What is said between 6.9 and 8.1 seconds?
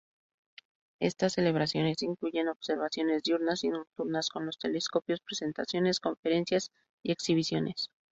y exhibiciones.